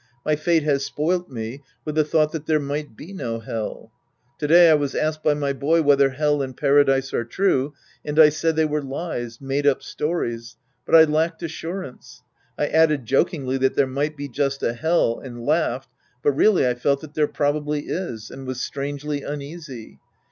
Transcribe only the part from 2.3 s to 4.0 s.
that there might be no Hell.